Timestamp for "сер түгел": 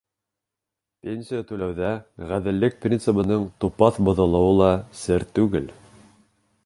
5.03-5.71